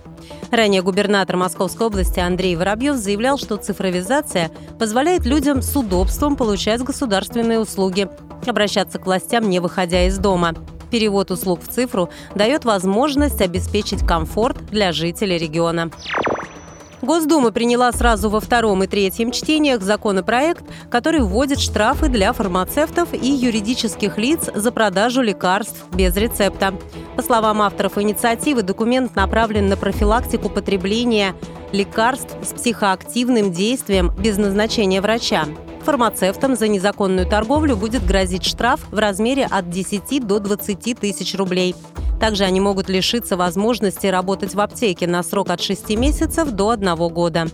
Ранее 0.52 0.82
губернатор 0.82 1.38
Московской 1.38 1.88
области 1.88 2.20
Андрей 2.20 2.56
Воробьев 2.56 2.96
заявлял, 2.96 3.38
что 3.38 3.58
цифровизация 3.58 4.52
позволяет 4.80 5.26
людям 5.26 5.62
с 5.62 5.76
удобством 5.76 6.36
получать 6.36 6.82
государственные 6.82 7.60
услуги, 7.60 8.08
обращаться 8.46 9.00
к 9.00 9.06
властям, 9.06 9.50
не 9.50 9.60
выходя 9.60 10.06
из 10.08 10.18
дома. 10.18 10.54
Перевод 10.92 11.32
услуг 11.32 11.62
в 11.62 11.68
цифру 11.68 12.10
дает 12.36 12.64
возможность 12.64 13.42
обеспечить 13.42 14.06
комфорт 14.06 14.66
для 14.68 14.92
жителей 14.92 15.38
региона. 15.38 15.92
Госдума 17.02 17.52
приняла 17.52 17.92
сразу 17.92 18.30
во 18.30 18.40
втором 18.40 18.84
и 18.84 18.88
третьем 18.88 19.32
чтениях 19.32 19.82
законопроект, 19.82 20.64
который 20.90 21.22
вводит 21.22 21.60
штрафы 21.60 22.08
для 22.08 22.34
фармацевтов 22.34 23.14
и 23.14 23.28
юридических 23.28 24.18
лиц 24.18 24.50
за 24.56 24.72
продажу 24.72 25.22
лекарств 25.22 25.86
без 25.94 26.16
рецепта. 26.18 26.74
По 27.16 27.24
словам 27.24 27.62
авторов 27.62 27.98
инициативы, 27.98 28.62
документ 28.62 29.16
направлен 29.16 29.68
на 29.68 29.78
профилактику 29.78 30.50
потребления 30.50 31.34
лекарств 31.72 32.36
с 32.44 32.54
психоактивным 32.54 33.54
действием 33.54 34.12
без 34.18 34.38
назначения 34.38 35.00
врача. 35.02 35.46
Фармацевтам 35.86 36.56
за 36.56 36.68
незаконную 36.68 37.28
торговлю 37.28 37.78
будет 37.78 38.06
грозить 38.06 38.44
штраф 38.44 38.82
в 38.92 38.98
размере 38.98 39.46
от 39.50 39.70
10 39.70 40.28
до 40.28 40.40
20 40.40 41.00
тысяч 41.00 41.36
рублей. 41.36 41.76
Также 42.20 42.44
они 42.44 42.60
могут 42.60 42.90
лишиться 42.90 43.38
возможности 43.38 44.08
работать 44.08 44.54
в 44.54 44.60
аптеке 44.60 45.08
на 45.08 45.24
срок 45.24 45.50
от 45.52 45.62
6 45.62 45.96
месяцев 45.98 46.52
до 46.52 46.72
1 46.72 46.96
года. 46.96 47.48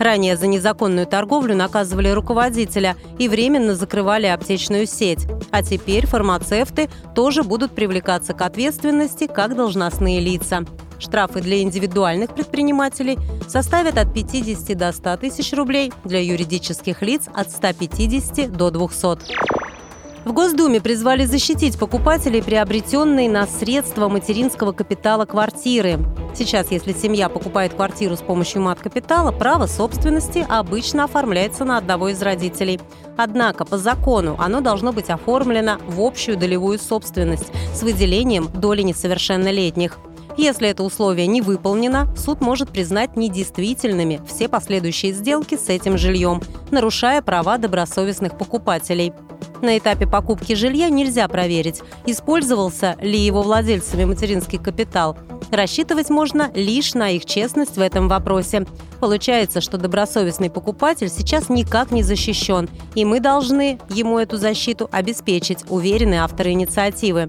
Ранее 0.00 0.34
за 0.38 0.46
незаконную 0.46 1.06
торговлю 1.06 1.54
наказывали 1.54 2.08
руководителя 2.08 2.96
и 3.18 3.28
временно 3.28 3.74
закрывали 3.74 4.24
аптечную 4.24 4.86
сеть. 4.86 5.26
А 5.50 5.62
теперь 5.62 6.06
фармацевты 6.06 6.88
тоже 7.14 7.42
будут 7.42 7.72
привлекаться 7.72 8.32
к 8.32 8.40
ответственности 8.40 9.26
как 9.26 9.54
должностные 9.54 10.18
лица. 10.20 10.64
Штрафы 10.98 11.42
для 11.42 11.60
индивидуальных 11.60 12.34
предпринимателей 12.34 13.18
составят 13.46 13.98
от 13.98 14.14
50 14.14 14.74
до 14.76 14.90
100 14.90 15.16
тысяч 15.18 15.52
рублей, 15.52 15.92
для 16.04 16.24
юридических 16.24 17.02
лиц– 17.02 17.28
от 17.34 17.50
150 17.50 18.50
до 18.52 18.70
200. 18.70 19.59
В 20.24 20.32
Госдуме 20.32 20.82
призвали 20.82 21.24
защитить 21.24 21.78
покупателей, 21.78 22.42
приобретенные 22.42 23.30
на 23.30 23.46
средства 23.46 24.08
материнского 24.08 24.72
капитала 24.72 25.24
квартиры. 25.24 25.98
Сейчас, 26.34 26.70
если 26.70 26.92
семья 26.92 27.30
покупает 27.30 27.72
квартиру 27.72 28.16
с 28.16 28.20
помощью 28.20 28.60
мат-капитала, 28.60 29.32
право 29.32 29.66
собственности 29.66 30.46
обычно 30.46 31.04
оформляется 31.04 31.64
на 31.64 31.78
одного 31.78 32.10
из 32.10 32.20
родителей. 32.20 32.78
Однако 33.16 33.64
по 33.64 33.78
закону 33.78 34.36
оно 34.38 34.60
должно 34.60 34.92
быть 34.92 35.08
оформлено 35.08 35.78
в 35.86 36.02
общую 36.02 36.36
долевую 36.36 36.78
собственность 36.78 37.50
с 37.74 37.82
выделением 37.82 38.48
доли 38.52 38.82
несовершеннолетних. 38.82 39.98
Если 40.36 40.68
это 40.68 40.82
условие 40.82 41.26
не 41.28 41.40
выполнено, 41.40 42.14
суд 42.14 42.42
может 42.42 42.68
признать 42.68 43.16
недействительными 43.16 44.20
все 44.28 44.48
последующие 44.48 45.12
сделки 45.12 45.56
с 45.56 45.70
этим 45.70 45.96
жильем, 45.96 46.42
нарушая 46.70 47.22
права 47.22 47.56
добросовестных 47.56 48.36
покупателей. 48.36 49.12
На 49.62 49.76
этапе 49.76 50.06
покупки 50.06 50.54
жилья 50.54 50.88
нельзя 50.88 51.28
проверить, 51.28 51.82
использовался 52.06 52.96
ли 53.00 53.18
его 53.18 53.42
владельцами 53.42 54.04
материнский 54.04 54.58
капитал. 54.58 55.16
Рассчитывать 55.50 56.08
можно 56.10 56.50
лишь 56.54 56.94
на 56.94 57.10
их 57.10 57.26
честность 57.26 57.76
в 57.76 57.80
этом 57.80 58.08
вопросе. 58.08 58.66
Получается, 59.00 59.60
что 59.60 59.76
добросовестный 59.78 60.50
покупатель 60.50 61.08
сейчас 61.08 61.48
никак 61.48 61.90
не 61.90 62.02
защищен, 62.02 62.68
и 62.94 63.04
мы 63.04 63.20
должны 63.20 63.78
ему 63.90 64.18
эту 64.18 64.36
защиту 64.36 64.88
обеспечить, 64.92 65.64
уверены 65.68 66.16
авторы 66.16 66.52
инициативы. 66.52 67.28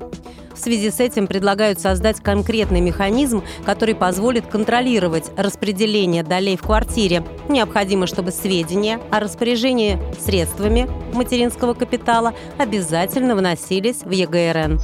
В 0.54 0.60
связи 0.60 0.92
с 0.92 1.00
этим 1.00 1.28
предлагают 1.28 1.80
создать 1.80 2.20
конкретный 2.22 2.82
механизм, 2.82 3.44
который 3.66 3.96
позволит 3.96 4.48
контролировать 4.48 5.32
распределение 5.38 6.24
долей 6.24 6.58
в 6.58 6.62
квартире. 6.62 7.24
Необходимо, 7.50 8.08
чтобы 8.08 8.32
сведения 8.32 9.00
о 9.12 9.20
распоряжении 9.20 10.00
средствами 10.20 10.90
материнского 11.14 11.74
капитала 11.74 12.34
обязательно 12.58 13.36
вносились 13.36 14.04
в 14.04 14.12
ЕГРН. 14.12 14.80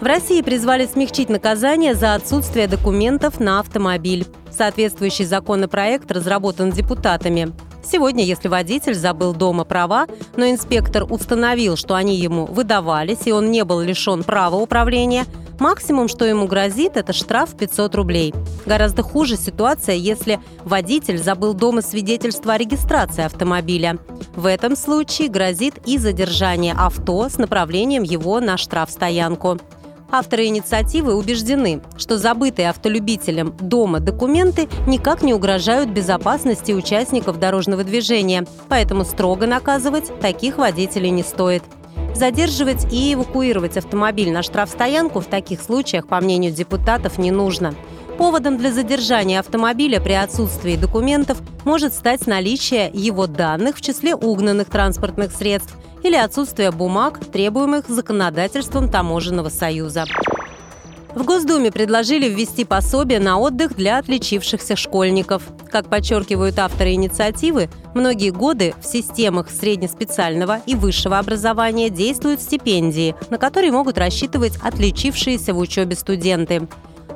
В 0.00 0.04
России 0.04 0.42
призвали 0.42 0.86
смягчить 0.86 1.30
наказание 1.30 1.94
за 1.94 2.14
отсутствие 2.14 2.66
документов 2.66 3.40
на 3.40 3.60
автомобиль. 3.60 4.26
Соответствующий 4.50 5.24
законопроект 5.24 6.10
разработан 6.12 6.70
депутатами. 6.70 7.52
Сегодня, 7.90 8.24
если 8.24 8.48
водитель 8.48 8.94
забыл 8.94 9.32
дома 9.32 9.64
права, 9.64 10.06
но 10.36 10.50
инспектор 10.50 11.04
установил, 11.08 11.76
что 11.76 11.94
они 11.94 12.16
ему 12.16 12.46
выдавались, 12.46 13.26
и 13.26 13.32
он 13.32 13.52
не 13.52 13.64
был 13.64 13.80
лишен 13.80 14.24
права 14.24 14.56
управления, 14.56 15.24
максимум, 15.60 16.08
что 16.08 16.24
ему 16.24 16.46
грозит, 16.46 16.96
это 16.96 17.12
штраф 17.12 17.56
500 17.56 17.94
рублей. 17.94 18.34
Гораздо 18.66 19.02
хуже 19.02 19.36
ситуация, 19.36 19.94
если 19.94 20.40
водитель 20.64 21.18
забыл 21.18 21.54
дома 21.54 21.80
свидетельство 21.80 22.54
о 22.54 22.58
регистрации 22.58 23.24
автомобиля. 23.24 23.98
В 24.34 24.46
этом 24.46 24.74
случае 24.74 25.28
грозит 25.28 25.74
и 25.86 25.98
задержание 25.98 26.74
авто 26.76 27.28
с 27.28 27.38
направлением 27.38 28.02
его 28.02 28.40
на 28.40 28.56
штрафстоянку. 28.56 29.58
Авторы 30.10 30.46
инициативы 30.46 31.14
убеждены, 31.14 31.80
что 31.96 32.16
забытые 32.16 32.70
автолюбителям 32.70 33.56
дома 33.60 33.98
документы 34.00 34.68
никак 34.86 35.22
не 35.22 35.34
угрожают 35.34 35.90
безопасности 35.90 36.72
участников 36.72 37.38
дорожного 37.38 37.82
движения, 37.82 38.46
поэтому 38.68 39.04
строго 39.04 39.46
наказывать 39.46 40.18
таких 40.20 40.58
водителей 40.58 41.10
не 41.10 41.22
стоит. 41.22 41.64
Задерживать 42.14 42.90
и 42.92 43.14
эвакуировать 43.14 43.76
автомобиль 43.76 44.30
на 44.32 44.42
штрафстоянку 44.42 45.20
в 45.20 45.26
таких 45.26 45.60
случаях, 45.60 46.06
по 46.06 46.20
мнению 46.20 46.52
депутатов, 46.52 47.18
не 47.18 47.30
нужно. 47.30 47.74
Поводом 48.16 48.56
для 48.56 48.72
задержания 48.72 49.40
автомобиля 49.40 50.00
при 50.00 50.14
отсутствии 50.14 50.76
документов 50.76 51.38
может 51.64 51.92
стать 51.92 52.26
наличие 52.26 52.90
его 52.94 53.26
данных 53.26 53.76
в 53.76 53.82
числе 53.82 54.14
угнанных 54.14 54.70
транспортных 54.70 55.32
средств 55.32 55.76
или 56.02 56.16
отсутствие 56.16 56.70
бумаг, 56.70 57.20
требуемых 57.20 57.88
законодательством 57.88 58.90
Таможенного 58.90 59.48
союза. 59.48 60.04
В 61.16 61.24
Госдуме 61.24 61.72
предложили 61.72 62.28
ввести 62.28 62.66
пособие 62.66 63.20
на 63.20 63.38
отдых 63.38 63.74
для 63.74 63.96
отличившихся 63.96 64.76
школьников. 64.76 65.44
Как 65.72 65.88
подчеркивают 65.88 66.58
авторы 66.58 66.92
инициативы, 66.92 67.70
многие 67.94 68.28
годы 68.28 68.74
в 68.82 68.86
системах 68.86 69.48
среднеспециального 69.48 70.60
и 70.66 70.74
высшего 70.74 71.18
образования 71.18 71.88
действуют 71.88 72.42
стипендии, 72.42 73.14
на 73.30 73.38
которые 73.38 73.72
могут 73.72 73.96
рассчитывать 73.96 74.58
отличившиеся 74.62 75.54
в 75.54 75.58
учебе 75.58 75.96
студенты. 75.96 76.68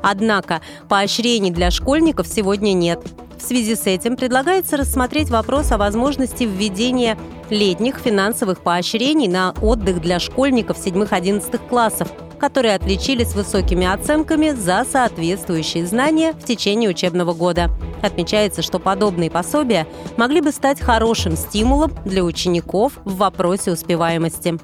Однако 0.03 0.63
поощрений 0.89 1.51
для 1.51 1.71
школьников 1.71 2.27
сегодня 2.27 2.73
нет. 2.73 3.01
В 3.41 3.47
связи 3.51 3.75
с 3.75 3.87
этим 3.87 4.17
предлагается 4.17 4.77
рассмотреть 4.77 5.31
вопрос 5.31 5.73
о 5.73 5.79
возможности 5.79 6.45
введения 6.45 7.19
летних 7.49 7.97
финансовых 7.97 8.61
поощрений 8.61 9.29
на 9.29 9.55
отдых 9.63 10.01
для 10.01 10.21
школьников 10.21 10.77
7-11 10.77 11.69
классов, 11.69 12.09
которые 12.39 12.75
отличились 12.75 13.35
высокими 13.35 13.87
оценками 13.87 14.51
за 14.51 14.85
соответствующие 14.89 15.87
знания 15.87 16.33
в 16.35 16.45
течение 16.45 16.91
учебного 16.91 17.33
года. 17.33 17.71
Отмечается, 18.03 18.63
что 18.63 18.79
подобные 18.79 19.31
пособия 19.31 19.87
могли 20.17 20.43
бы 20.43 20.53
стать 20.53 20.81
хорошим 20.81 21.35
стимулом 21.35 21.93
для 22.05 22.23
учеников 22.23 22.93
в 23.05 23.17
вопросе 23.17 23.73
успеваемости. 23.73 24.59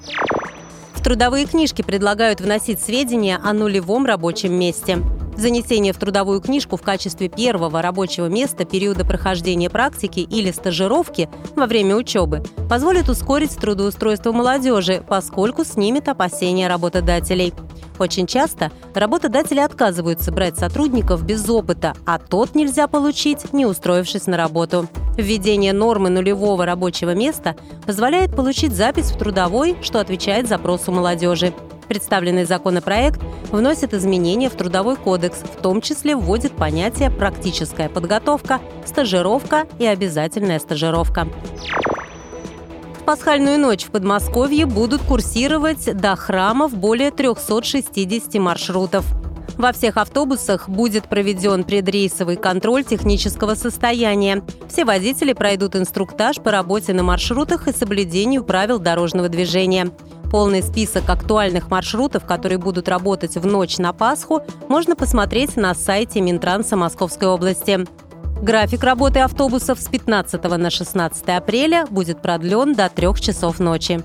В 0.93 1.03
трудовые 1.03 1.47
книжки 1.47 1.83
предлагают 1.83 2.41
вносить 2.41 2.81
сведения 2.81 3.41
о 3.43 3.53
нулевом 3.53 4.05
рабочем 4.07 4.53
месте. 4.53 5.03
Занесение 5.37 5.93
в 5.93 5.99
трудовую 5.99 6.41
книжку 6.41 6.77
в 6.77 6.83
качестве 6.83 7.29
первого 7.29 7.83
рабочего 7.83 8.27
места 8.27 8.65
периода 8.65 9.05
прохождения 9.05 9.69
практики 9.69 10.21
или 10.21 10.51
стажировки 10.51 11.29
во 11.55 11.67
время 11.67 11.97
учебы 11.97 12.43
позволит 12.71 13.11
ускорить 13.11 13.55
трудоустройство 13.57 14.33
молодежи, 14.33 15.05
поскольку 15.07 15.65
снимет 15.65 16.09
опасения 16.09 16.69
работодателей. 16.69 17.53
Очень 17.99 18.27
часто 18.27 18.73
работодатели 18.95 19.61
отказываются 19.61 20.33
брать 20.33 20.59
сотрудников 20.59 21.25
без 21.25 21.49
опыта, 21.49 21.95
а 22.07 22.19
тот 22.19 22.55
нельзя 22.55 22.89
получить, 22.89 23.53
не 23.53 23.67
устроившись 23.67 24.27
на 24.27 24.37
работу. 24.37 24.89
Введение 25.17 25.73
нормы 25.73 26.11
нулевого 26.11 26.67
рабочего 26.67 27.15
места 27.15 27.57
позволяет 27.87 28.35
получить 28.35 28.73
запись 28.73 29.11
в 29.11 29.19
трудовой, 29.19 29.77
что 29.83 30.01
отвечает 30.01 30.49
запросу 30.49 30.93
молодежи. 30.93 31.55
Представленный 31.89 32.45
законопроект 32.45 33.21
вносит 33.51 33.95
изменения 33.95 34.51
в 34.51 34.55
Трудовой 34.55 34.97
кодекс, 34.97 35.39
в 35.39 35.61
том 35.63 35.81
числе 35.81 36.17
вводит 36.17 36.53
понятие 36.53 37.11
«практическая 37.11 37.89
подготовка», 37.89 38.61
«стажировка» 38.85 39.67
и 39.79 39.87
«обязательная 39.87 40.59
стажировка». 40.59 41.29
Пасхальную 43.05 43.61
ночь 43.61 43.85
в 43.85 43.93
Подмосковье 43.93 44.67
будут 44.67 45.01
курсировать 45.01 45.97
до 45.97 46.17
храмов 46.17 46.75
более 46.77 47.13
360 47.13 48.35
маршрутов. 48.35 49.07
Во 49.57 49.73
всех 49.73 49.97
автобусах 49.97 50.69
будет 50.69 51.09
проведен 51.09 51.65
предрейсовый 51.65 52.37
контроль 52.37 52.85
технического 52.85 53.55
состояния. 53.55 54.43
Все 54.69 54.85
водители 54.85 55.33
пройдут 55.33 55.77
инструктаж 55.77 56.41
по 56.41 56.51
работе 56.51 56.93
на 56.93 57.03
маршрутах 57.03 57.69
и 57.69 57.73
соблюдению 57.73 58.45
правил 58.45 58.79
дорожного 58.79 59.29
движения. 59.29 59.91
Полный 60.31 60.63
список 60.63 61.09
актуальных 61.09 61.71
маршрутов, 61.71 62.27
которые 62.27 62.59
будут 62.59 62.89
работать 62.89 63.37
в 63.37 63.47
ночь 63.47 63.79
на 63.79 63.93
Пасху, 63.93 64.43
можно 64.69 64.97
посмотреть 64.97 65.57
на 65.57 65.75
сайте 65.75 66.21
Минтранса 66.21 66.77
Московской 66.77 67.29
области. 67.29 67.87
График 68.43 68.85
работы 68.85 69.21
автобусов 69.21 69.81
с 69.81 69.89
15 69.89 70.43
на 70.43 70.71
16 70.71 71.29
апреля 71.29 71.87
будет 71.89 72.21
продлен 72.21 72.75
до 72.75 72.89
3 72.89 73.15
часов 73.21 73.61
ночи. 73.61 74.03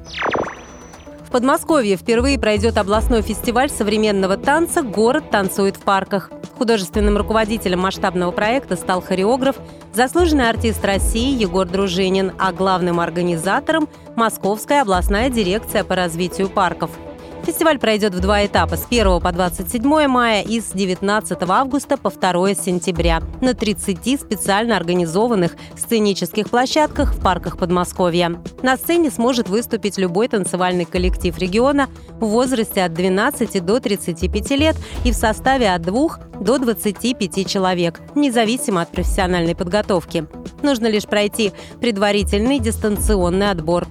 В 1.32 1.34
Подмосковье 1.34 1.96
впервые 1.96 2.38
пройдет 2.38 2.78
областной 2.78 3.22
фестиваль 3.22 3.70
современного 3.70 4.36
танца 4.36 4.82
«Город 4.82 5.30
танцует 5.32 5.78
в 5.78 5.80
парках». 5.80 6.30
Художественным 6.58 7.16
руководителем 7.16 7.80
масштабного 7.80 8.32
проекта 8.32 8.76
стал 8.76 9.02
хореограф, 9.02 9.56
заслуженный 9.94 10.50
артист 10.50 10.84
России 10.84 11.34
Егор 11.42 11.66
Дружинин, 11.66 12.34
а 12.38 12.52
главным 12.52 13.00
организатором– 13.00 13.88
Московская 14.18 14.82
областная 14.82 15.30
дирекция 15.30 15.86
по 15.86 15.96
развитию 15.96 16.50
парков– 16.50 16.92
Фестиваль 17.52 17.80
пройдет 17.80 18.16
в 18.16 18.22
два 18.22 18.46
этапа 18.46 18.78
с 18.78 18.86
1 18.90 19.20
по 19.20 19.30
27 19.30 20.08
мая 20.08 20.42
и 20.42 20.62
с 20.62 20.72
19 20.72 21.38
августа 21.50 21.98
по 21.98 22.10
2 22.10 22.56
сентября 22.56 23.22
на 23.42 23.54
30 23.54 24.22
специально 24.22 24.78
организованных 24.78 25.58
сценических 25.76 26.50
площадках 26.50 27.14
в 27.14 27.22
парках 27.22 27.58
Подмосковья. 27.58 28.42
На 28.62 28.78
сцене 28.78 29.12
сможет 29.12 29.50
выступить 29.50 29.98
любой 29.98 30.30
танцевальный 30.30 30.86
коллектив 30.86 31.38
региона 31.38 31.90
в 32.22 32.28
возрасте 32.28 32.86
от 32.86 32.94
12 32.94 33.66
до 33.66 33.82
35 33.82 34.52
лет 34.52 34.78
и 35.04 35.12
в 35.12 35.16
составе 35.16 35.74
от 35.74 35.82
2 35.82 36.20
до 36.40 36.58
25 36.58 37.46
человек, 37.46 38.00
независимо 38.16 38.82
от 38.82 38.92
профессиональной 38.92 39.58
подготовки. 39.58 40.26
Нужно 40.64 40.88
лишь 40.88 41.06
пройти 41.06 41.52
предварительный 41.82 42.60
дистанционный 42.60 43.52
отбор. 43.52 43.88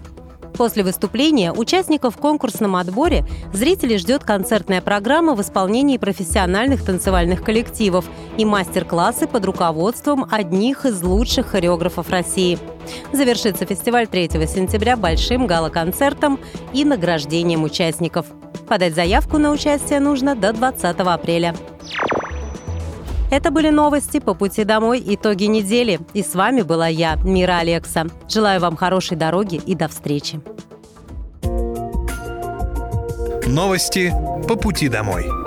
После 0.61 0.85
выступления 0.85 1.55
участников 1.55 2.17
в 2.17 2.19
конкурсном 2.19 2.77
отборе 2.77 3.25
зрители 3.51 3.97
ждет 3.97 4.25
концертная 4.25 4.83
программа 4.83 5.35
в 5.35 5.41
исполнении 5.41 5.97
профессиональных 5.97 6.85
танцевальных 6.85 7.43
коллективов 7.43 8.05
и 8.37 8.45
мастер-классы 8.45 9.27
под 9.27 9.47
руководством 9.47 10.27
одних 10.31 10.85
из 10.85 11.03
лучших 11.03 11.47
хореографов 11.47 12.11
России. 12.11 12.59
Завершится 13.11 13.65
фестиваль 13.65 14.07
3 14.07 14.29
сентября 14.47 14.99
большим 14.99 15.47
гала-концертом 15.47 16.39
и 16.75 16.85
награждением 16.85 17.65
участников. 17.65 18.27
Подать 18.69 18.95
заявку 18.95 19.39
на 19.39 19.53
участие 19.53 19.99
нужно 19.99 20.37
до 20.37 20.53
20 20.53 20.85
апреля. 20.85 21.55
Это 23.31 23.53
были 23.53 23.71
новости 23.71 24.19
по 24.19 24.35
пути 24.35 24.65
домой, 24.65 25.03
итоги 25.07 25.45
недели. 25.45 26.01
И 26.15 26.23
с 26.23 26.35
вами 26.35 26.63
была 26.63 26.89
я, 26.89 27.15
Мира 27.17 27.59
Алекса. 27.59 28.07
Желаю 28.29 28.61
вам 28.61 28.77
хорошей 28.77 29.17
дороги 29.17 29.61
и 29.65 29.77
до 29.77 29.87
встречи. 29.87 30.41
Новости 33.47 34.13
по 34.49 34.57
пути 34.57 34.89
домой. 34.89 35.40